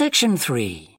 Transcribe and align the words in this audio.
Section 0.00 0.38
3. 0.38 0.96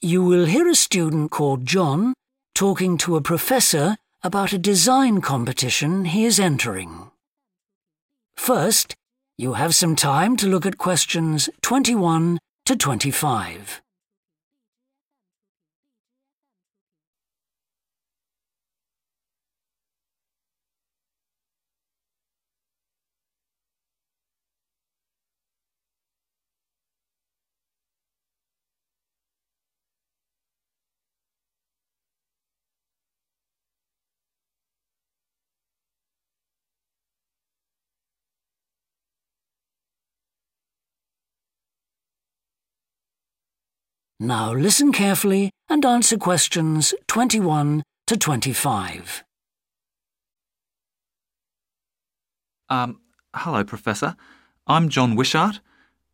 You 0.00 0.22
will 0.22 0.44
hear 0.44 0.68
a 0.68 0.76
student 0.76 1.32
called 1.32 1.66
John 1.66 2.14
talking 2.54 2.96
to 2.98 3.16
a 3.16 3.20
professor 3.20 3.96
about 4.22 4.52
a 4.52 4.58
design 4.58 5.20
competition 5.20 6.04
he 6.04 6.24
is 6.24 6.38
entering. 6.38 7.10
First, 8.36 8.94
you 9.36 9.54
have 9.54 9.74
some 9.74 9.96
time 9.96 10.36
to 10.36 10.46
look 10.46 10.64
at 10.64 10.78
questions 10.78 11.50
21 11.62 12.38
to 12.66 12.76
25. 12.76 13.82
Now 44.22 44.52
listen 44.52 44.92
carefully 44.92 45.50
and 45.68 45.84
answer 45.84 46.16
questions 46.16 46.94
21 47.08 47.82
to 48.06 48.16
25. 48.16 49.24
Um, 52.68 53.00
hello, 53.34 53.64
Professor. 53.64 54.14
I'm 54.68 54.88
John 54.90 55.16
Wishart. 55.16 55.58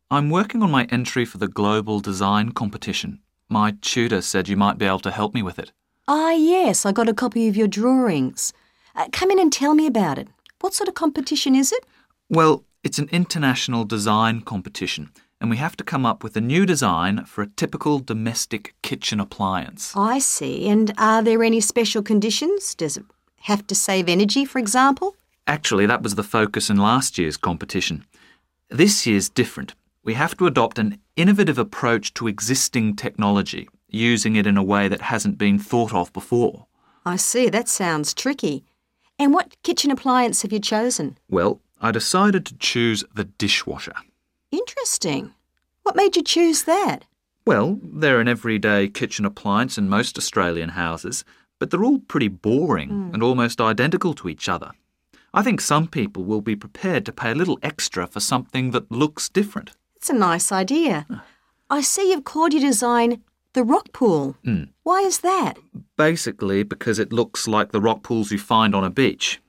I'm 0.09 0.31
working 0.31 0.63
on 0.63 0.71
my 0.71 0.85
entry 0.85 1.23
for 1.23 1.37
the 1.37 1.47
Global 1.47 1.99
Design 1.99 2.53
Competition. 2.53 3.19
My 3.47 3.75
tutor 3.79 4.21
said 4.21 4.49
you 4.49 4.57
might 4.57 4.79
be 4.79 4.87
able 4.87 5.01
to 5.01 5.11
help 5.11 5.35
me 5.35 5.43
with 5.43 5.59
it. 5.59 5.71
Ah, 6.07 6.31
yes, 6.31 6.87
I 6.87 6.91
got 6.91 7.09
a 7.09 7.13
copy 7.13 7.47
of 7.47 7.55
your 7.55 7.67
drawings. 7.67 8.53
Uh, 8.95 9.07
come 9.11 9.29
in 9.29 9.37
and 9.37 9.53
tell 9.53 9.75
me 9.75 9.85
about 9.85 10.17
it. 10.17 10.29
What 10.61 10.73
sort 10.73 10.87
of 10.87 10.95
competition 10.95 11.53
is 11.53 11.71
it? 11.71 11.85
Well, 12.27 12.63
it's 12.83 12.97
an 12.97 13.09
international 13.11 13.85
design 13.85 14.41
competition, 14.41 15.11
and 15.41 15.49
we 15.49 15.57
have 15.57 15.77
to 15.77 15.83
come 15.83 16.05
up 16.05 16.23
with 16.23 16.35
a 16.35 16.41
new 16.41 16.65
design 16.65 17.25
for 17.25 17.41
a 17.41 17.47
typical 17.47 17.99
domestic 17.99 18.73
kitchen 18.81 19.19
appliance. 19.19 19.93
I 19.95 20.19
see. 20.19 20.67
And 20.67 20.93
are 20.97 21.21
there 21.21 21.43
any 21.43 21.61
special 21.61 22.03
conditions? 22.03 22.75
Does 22.75 22.97
it 22.97 23.05
have 23.41 23.65
to 23.67 23.75
save 23.75 24.09
energy, 24.09 24.45
for 24.45 24.59
example? 24.59 25.15
Actually, 25.47 25.85
that 25.85 26.03
was 26.03 26.15
the 26.15 26.23
focus 26.23 26.69
in 26.69 26.77
last 26.77 27.17
year's 27.17 27.37
competition. 27.37 28.05
This 28.69 29.07
year's 29.07 29.29
different. 29.29 29.73
We 30.03 30.13
have 30.13 30.37
to 30.37 30.45
adopt 30.45 30.77
an 30.77 30.99
innovative 31.15 31.57
approach 31.57 32.13
to 32.15 32.27
existing 32.27 32.95
technology, 32.95 33.67
using 33.87 34.35
it 34.35 34.45
in 34.45 34.57
a 34.57 34.63
way 34.63 34.87
that 34.87 35.01
hasn't 35.01 35.37
been 35.37 35.57
thought 35.57 35.93
of 35.93 36.11
before. 36.13 36.67
I 37.05 37.15
see. 37.15 37.49
That 37.49 37.67
sounds 37.67 38.13
tricky. 38.13 38.65
And 39.17 39.33
what 39.33 39.55
kitchen 39.63 39.91
appliance 39.91 40.41
have 40.43 40.53
you 40.53 40.59
chosen? 40.59 41.17
Well, 41.29 41.61
I 41.81 41.91
decided 41.91 42.45
to 42.45 42.57
choose 42.57 43.03
the 43.13 43.23
dishwasher. 43.23 43.93
Interesting. 44.51 45.33
What 45.83 45.95
made 45.95 46.15
you 46.15 46.23
choose 46.23 46.63
that? 46.63 47.05
Well, 47.45 47.79
they're 47.81 48.19
an 48.19 48.27
everyday 48.27 48.87
kitchen 48.87 49.25
appliance 49.25 49.77
in 49.77 49.89
most 49.89 50.17
Australian 50.17 50.69
houses, 50.69 51.23
but 51.59 51.71
they're 51.71 51.83
all 51.83 51.99
pretty 51.99 52.27
boring 52.27 52.89
hmm. 52.89 53.13
and 53.13 53.23
almost 53.23 53.61
identical 53.61 54.13
to 54.15 54.29
each 54.29 54.47
other. 54.47 54.71
I 55.33 55.43
think 55.43 55.61
some 55.61 55.87
people 55.87 56.23
will 56.23 56.41
be 56.41 56.55
prepared 56.55 57.05
to 57.05 57.11
pay 57.11 57.31
a 57.31 57.35
little 57.35 57.59
extra 57.61 58.07
for 58.07 58.19
something 58.19 58.71
that 58.71 58.91
looks 58.91 59.29
different. 59.29 59.71
It's 59.95 60.09
a 60.09 60.13
nice 60.13 60.51
idea. 60.51 61.05
Ah. 61.09 61.23
I 61.69 61.81
see 61.81 62.11
you've 62.11 62.23
called 62.23 62.53
your 62.53 62.61
design 62.61 63.21
the 63.53 63.63
rock 63.63 63.91
pool. 63.93 64.37
Hmm. 64.43 64.65
Why 64.83 65.01
is 65.01 65.19
that? 65.19 65.57
Basically, 65.97 66.63
because 66.63 66.99
it 66.99 67.11
looks 67.11 67.47
like 67.47 67.71
the 67.71 67.81
rock 67.81 68.03
pools 68.03 68.31
you 68.31 68.39
find 68.39 68.75
on 68.75 68.83
a 68.83 68.89
beach. 68.89 69.39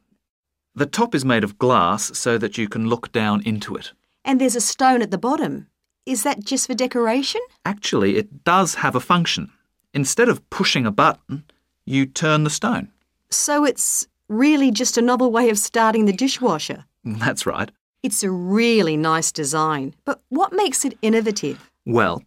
The 0.75 0.87
top 0.87 1.15
is 1.15 1.25
made 1.25 1.44
of 1.44 1.59
glass 1.59 2.16
so 2.16 2.39
that 2.39 2.56
you 2.56 2.69
can 2.69 2.89
look 2.89 3.12
down 3.12 3.43
into 3.43 3.77
it. 3.77 3.93
And 4.25 4.41
there's 4.41 4.57
a 4.57 4.61
stone 4.61 5.03
at 5.03 5.11
the 5.11 5.19
bottom. 5.19 5.69
Is 6.07 6.23
that 6.23 6.45
just 6.45 6.67
for 6.67 6.75
decoration? 6.75 7.41
Actually, 7.65 8.17
it 8.17 8.45
does 8.45 8.77
have 8.77 8.95
a 8.95 9.01
function. 9.01 9.53
Instead 9.93 10.29
of 10.29 10.49
pushing 10.51 10.87
a 10.87 10.91
button, 10.91 11.45
you 11.85 12.07
turn 12.07 12.45
the 12.45 12.51
stone. 12.51 12.91
So 13.31 13.65
it's 13.65 14.07
really 14.29 14.71
just 14.71 14.97
a 14.97 15.03
novel 15.03 15.31
way 15.31 15.51
of 15.51 15.59
starting 15.59 16.07
the 16.07 16.13
dishwasher. 16.13 16.85
That's 17.05 17.47
right. 17.47 17.71
It's 18.03 18.23
a 18.23 18.31
really 18.31 18.97
nice 18.97 19.31
design, 19.31 19.95
but 20.05 20.23
what 20.31 20.53
makes 20.53 20.85
it 20.85 20.99
innovative? 21.03 21.71
Well, 21.85 22.23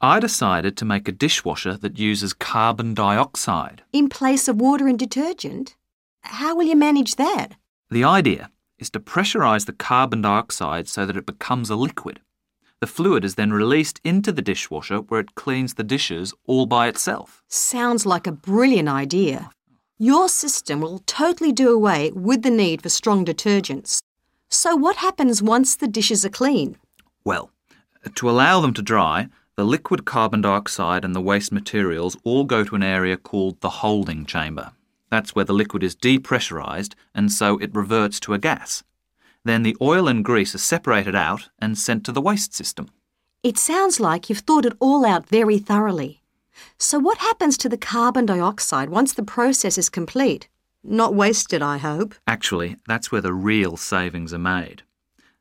I 0.00 0.20
decided 0.20 0.76
to 0.76 0.84
make 0.84 1.08
a 1.08 1.12
dishwasher 1.12 1.76
that 1.76 1.98
uses 1.98 2.32
carbon 2.32 2.94
dioxide. 2.94 3.82
In 3.92 4.08
place 4.08 4.48
of 4.48 4.60
water 4.60 4.86
and 4.86 4.98
detergent? 4.98 5.76
How 6.22 6.56
will 6.56 6.64
you 6.64 6.76
manage 6.76 7.16
that? 7.16 7.54
The 7.90 8.04
idea 8.04 8.50
is 8.78 8.90
to 8.90 9.00
pressurize 9.00 9.66
the 9.66 9.72
carbon 9.72 10.22
dioxide 10.22 10.88
so 10.88 11.04
that 11.04 11.16
it 11.16 11.26
becomes 11.26 11.70
a 11.70 11.76
liquid. 11.76 12.20
The 12.80 12.86
fluid 12.86 13.24
is 13.24 13.34
then 13.34 13.52
released 13.52 14.00
into 14.04 14.30
the 14.30 14.42
dishwasher 14.42 14.98
where 14.98 15.20
it 15.20 15.34
cleans 15.34 15.74
the 15.74 15.82
dishes 15.82 16.32
all 16.46 16.66
by 16.66 16.86
itself. 16.86 17.42
Sounds 17.48 18.06
like 18.06 18.26
a 18.26 18.32
brilliant 18.32 18.88
idea. 18.88 19.50
Your 19.98 20.28
system 20.28 20.80
will 20.80 21.00
totally 21.00 21.50
do 21.50 21.70
away 21.72 22.12
with 22.12 22.42
the 22.42 22.50
need 22.50 22.82
for 22.82 22.88
strong 22.88 23.24
detergents. 23.24 24.00
So, 24.48 24.76
what 24.76 24.96
happens 24.96 25.42
once 25.42 25.74
the 25.74 25.88
dishes 25.88 26.24
are 26.24 26.30
clean? 26.30 26.76
Well, 27.24 27.50
to 28.14 28.30
allow 28.30 28.60
them 28.60 28.72
to 28.74 28.82
dry, 28.82 29.28
the 29.56 29.64
liquid 29.64 30.04
carbon 30.04 30.42
dioxide 30.42 31.04
and 31.04 31.16
the 31.16 31.20
waste 31.20 31.50
materials 31.50 32.16
all 32.22 32.44
go 32.44 32.62
to 32.62 32.76
an 32.76 32.82
area 32.84 33.16
called 33.16 33.60
the 33.60 33.68
holding 33.68 34.24
chamber. 34.24 34.70
That's 35.10 35.34
where 35.34 35.44
the 35.44 35.52
liquid 35.52 35.82
is 35.82 35.96
depressurized 35.96 36.94
and 37.14 37.32
so 37.32 37.58
it 37.58 37.74
reverts 37.74 38.20
to 38.20 38.34
a 38.34 38.38
gas. 38.38 38.82
Then 39.44 39.62
the 39.62 39.76
oil 39.80 40.08
and 40.08 40.24
grease 40.24 40.54
are 40.54 40.58
separated 40.58 41.14
out 41.14 41.48
and 41.58 41.78
sent 41.78 42.04
to 42.04 42.12
the 42.12 42.20
waste 42.20 42.54
system. 42.54 42.90
It 43.42 43.56
sounds 43.56 44.00
like 44.00 44.28
you've 44.28 44.40
thought 44.40 44.66
it 44.66 44.76
all 44.80 45.06
out 45.06 45.26
very 45.26 45.58
thoroughly. 45.58 46.22
So, 46.76 46.98
what 46.98 47.18
happens 47.18 47.56
to 47.58 47.68
the 47.68 47.78
carbon 47.78 48.26
dioxide 48.26 48.90
once 48.90 49.12
the 49.12 49.22
process 49.22 49.78
is 49.78 49.88
complete? 49.88 50.48
Not 50.82 51.14
wasted, 51.14 51.62
I 51.62 51.78
hope. 51.78 52.14
Actually, 52.26 52.76
that's 52.86 53.12
where 53.12 53.20
the 53.20 53.32
real 53.32 53.76
savings 53.76 54.34
are 54.34 54.38
made. 54.38 54.82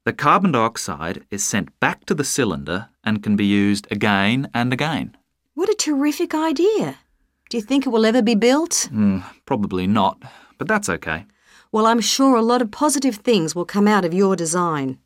The 0.04 0.14
carbon 0.14 0.52
dioxide 0.52 1.26
is 1.32 1.44
sent 1.44 1.78
back 1.80 2.06
to 2.06 2.14
the 2.14 2.24
cylinder 2.24 2.90
and 3.04 3.24
can 3.24 3.36
be 3.36 3.46
used 3.46 3.88
again 3.92 4.50
and 4.54 4.72
again. 4.72 5.18
What 5.54 5.70
a 5.70 5.76
terrific 5.76 6.34
idea. 6.34 7.00
Do 7.50 7.58
you 7.58 7.64
think 7.64 7.86
it 7.86 7.90
will 7.90 8.06
ever 8.06 8.22
be 8.22 8.36
built? 8.36 8.90
Hmm, 8.92 9.20
probably 9.46 9.88
not, 9.88 10.22
but 10.58 10.68
that's 10.68 10.90
okay. 10.90 11.26
Well, 11.72 11.86
I'm 11.86 12.02
sure 12.02 12.36
a 12.36 12.42
lot 12.42 12.62
of 12.62 12.72
positive 12.72 13.18
things 13.18 13.56
will 13.56 13.66
come 13.66 13.88
out 13.88 14.06
of 14.06 14.14
your 14.14 14.36
design. 14.36 15.00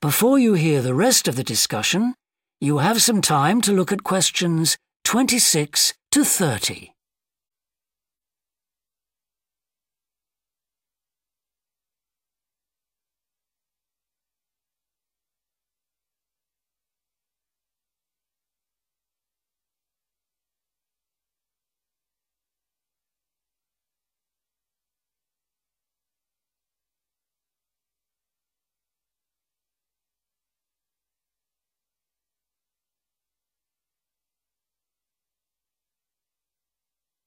Before 0.00 0.38
you 0.38 0.54
hear 0.54 0.82
the 0.82 0.94
rest 0.94 1.28
of 1.28 1.36
the 1.36 1.44
discussion, 1.44 2.14
you 2.60 2.78
have 2.78 3.02
some 3.02 3.22
time 3.22 3.60
to 3.62 3.72
look 3.72 3.92
at 3.92 4.02
questions 4.04 4.76
26 5.04 5.94
to 6.12 6.24
30. 6.24 6.92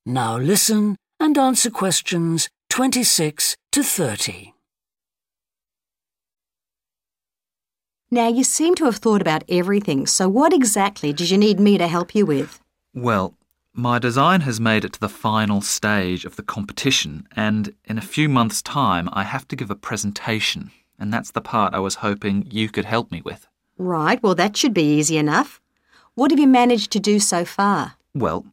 Now 0.07 0.37
listen 0.37 0.97
and 1.19 1.35
answer 1.35 1.71
questions 1.71 2.47
26 2.69 3.55
to 3.71 3.81
30. 3.81 4.53
Now, 8.11 8.27
you 8.27 8.43
seem 8.43 8.75
to 8.75 8.85
have 8.85 8.97
thought 8.97 9.19
about 9.19 9.43
everything, 9.49 10.05
so 10.05 10.29
what 10.29 10.53
exactly 10.53 11.11
did 11.11 11.31
you 11.31 11.39
need 11.39 11.59
me 11.59 11.79
to 11.79 11.87
help 11.87 12.13
you 12.13 12.23
with? 12.23 12.59
Well, 12.93 13.33
my 13.73 13.97
design 13.97 14.41
has 14.41 14.59
made 14.59 14.85
it 14.85 14.93
to 14.93 14.99
the 14.99 15.09
final 15.09 15.59
stage 15.61 16.23
of 16.23 16.35
the 16.35 16.43
competition, 16.43 17.27
and 17.35 17.73
in 17.85 17.97
a 17.97 18.01
few 18.01 18.29
months' 18.29 18.61
time, 18.61 19.09
I 19.11 19.23
have 19.23 19.47
to 19.47 19.55
give 19.55 19.71
a 19.71 19.75
presentation, 19.75 20.69
and 20.99 21.11
that's 21.11 21.31
the 21.31 21.41
part 21.41 21.73
I 21.73 21.79
was 21.79 21.95
hoping 21.95 22.47
you 22.51 22.69
could 22.69 22.85
help 22.85 23.11
me 23.11 23.23
with. 23.25 23.47
Right, 23.77 24.21
well, 24.21 24.35
that 24.35 24.55
should 24.55 24.73
be 24.73 24.97
easy 24.97 25.17
enough. 25.17 25.59
What 26.13 26.29
have 26.29 26.39
you 26.39 26.47
managed 26.47 26.91
to 26.91 26.99
do 26.99 27.19
so 27.19 27.43
far? 27.43 27.95
Well, 28.13 28.45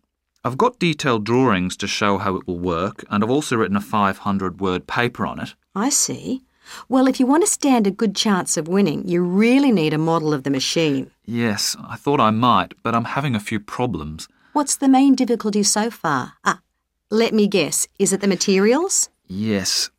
I've 0.45 0.59
got 0.59 0.81
detailed 0.81 1.23
drawings 1.25 1.77
to 1.77 1.87
show 1.87 2.19
how 2.19 2.35
it 2.35 2.49
will 2.49 2.59
work, 2.59 3.05
and 3.09 3.23
I've 3.23 3.31
also 3.31 3.55
written 3.55 3.77
a 3.77 3.81
500 3.81 4.61
word 4.61 4.89
paper 4.89 5.25
on 5.25 5.39
it. 5.39 5.55
I 5.73 5.89
see. 5.89 6.43
Well, 6.89 7.07
if 7.07 7.21
you 7.21 7.27
want 7.27 7.45
to 7.45 7.51
stand 7.51 7.87
a 7.87 7.93
good 7.93 8.17
chance 8.17 8.57
of 8.57 8.67
winning, 8.67 9.07
you 9.07 9.23
really 9.23 9.71
need 9.71 9.95
a 9.95 9.99
model 9.99 10.35
of 10.35 10.43
the 10.43 10.51
machine. 10.51 11.13
Yes, 11.25 11.77
I 11.87 11.95
thought 11.95 12.19
I 12.19 12.31
might, 12.31 12.75
but 12.83 12.93
I'm 12.93 13.05
having 13.05 13.37
a 13.37 13.41
few 13.41 13.61
problems. 13.61 14.27
What's 14.53 14.75
the 14.75 14.89
main 14.89 15.15
difficulty 15.15 15.63
so 15.63 15.91
far? 15.91 16.33
Ah, 16.45 16.61
let 17.09 17.33
me 17.33 17.47
guess. 17.47 17.87
Is 18.01 18.13
it 18.13 18.21
the 18.21 18.27
materials? 18.27 19.11
Yes. 19.29 19.91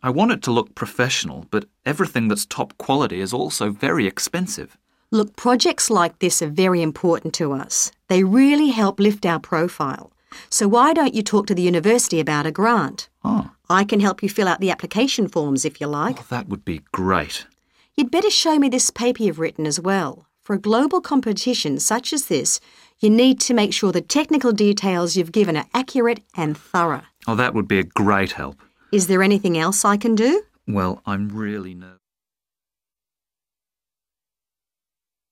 I 0.00 0.10
want 0.10 0.30
it 0.30 0.42
to 0.42 0.52
look 0.52 0.76
professional, 0.76 1.46
but 1.50 1.64
everything 1.84 2.28
that's 2.28 2.46
top 2.46 2.78
quality 2.78 3.20
is 3.20 3.32
also 3.32 3.70
very 3.70 4.06
expensive. 4.06 4.78
Look, 5.10 5.36
projects 5.36 5.88
like 5.88 6.18
this 6.18 6.42
are 6.42 6.48
very 6.48 6.82
important 6.82 7.32
to 7.34 7.52
us. 7.52 7.90
They 8.08 8.24
really 8.24 8.68
help 8.68 9.00
lift 9.00 9.24
our 9.24 9.40
profile. 9.40 10.12
So 10.50 10.68
why 10.68 10.92
don't 10.92 11.14
you 11.14 11.22
talk 11.22 11.46
to 11.46 11.54
the 11.54 11.62
university 11.62 12.20
about 12.20 12.44
a 12.44 12.52
grant? 12.52 13.08
Oh, 13.24 13.50
I 13.70 13.84
can 13.84 14.00
help 14.00 14.22
you 14.22 14.28
fill 14.28 14.46
out 14.46 14.60
the 14.60 14.70
application 14.70 15.26
forms 15.26 15.64
if 15.64 15.80
you 15.80 15.86
like. 15.86 16.16
well, 16.16 16.26
that 16.28 16.48
would 16.50 16.62
be 16.62 16.82
great. 16.92 17.46
You'd 17.96 18.10
better 18.10 18.28
show 18.28 18.58
me 18.58 18.68
this 18.68 18.90
paper 18.90 19.22
you've 19.22 19.38
written 19.38 19.66
as 19.66 19.80
well. 19.80 20.26
For 20.42 20.54
a 20.54 20.60
global 20.60 21.00
competition 21.00 21.78
such 21.80 22.12
as 22.12 22.26
this, 22.26 22.60
you 23.00 23.08
need 23.08 23.40
to 23.40 23.54
make 23.54 23.72
sure 23.72 23.92
the 23.92 24.02
technical 24.02 24.52
details 24.52 25.16
you've 25.16 25.32
given 25.32 25.56
are 25.56 25.66
accurate 25.72 26.20
and 26.36 26.56
thorough. 26.56 27.04
Oh, 27.26 27.34
that 27.34 27.54
would 27.54 27.66
be 27.66 27.78
a 27.78 27.82
great 27.84 28.32
help. 28.32 28.60
Is 28.92 29.06
there 29.06 29.22
anything 29.22 29.56
else 29.56 29.86
I 29.86 29.96
can 29.96 30.14
do? 30.14 30.42
Well, 30.66 31.00
I'm 31.06 31.30
really 31.30 31.74
nervous. 31.74 31.98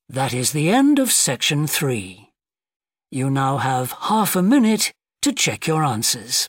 That 0.09 0.33
is 0.33 0.53
the 0.53 0.71
end 0.71 1.01
of 1.01 1.11
section 1.11 1.67
three. 1.67 2.31
You 3.11 3.29
now 3.29 3.57
have 3.57 3.91
half 3.93 4.37
a 4.37 4.43
minute 4.43 4.93
to 5.23 5.33
check 5.33 5.67
your 5.67 5.83
answers. 5.83 6.49